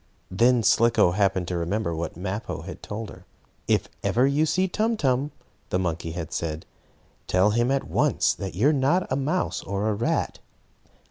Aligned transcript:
Then 0.31 0.63
Slicko 0.63 1.11
happened 1.11 1.47
to 1.49 1.57
remember 1.57 1.93
what 1.95 2.17
Mappo 2.17 2.63
had 2.63 2.81
told 2.81 3.11
her. 3.11 3.23
"If 3.67 3.87
ever 4.01 4.25
you 4.25 4.47
see 4.47 4.67
Tum 4.67 4.97
Tum," 4.97 5.29
the 5.69 5.77
monkey 5.77 6.13
had 6.13 6.33
said, 6.33 6.65
"tell 7.27 7.51
him 7.51 7.69
at 7.69 7.83
once 7.83 8.33
that 8.33 8.55
you 8.55 8.69
are 8.69 8.73
not 8.73 9.05
a 9.11 9.15
mouse 9.15 9.61
or 9.61 9.87
a 9.89 9.93
rat." 9.93 10.39